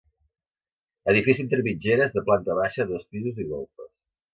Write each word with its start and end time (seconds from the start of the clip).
Edifici 1.13 1.45
entre 1.45 1.67
mitgeres, 1.69 2.17
de 2.19 2.27
planta 2.31 2.59
baixa, 2.65 2.91
dos 2.95 3.09
pisos 3.15 3.43
i 3.47 3.51
golfes. 3.57 3.93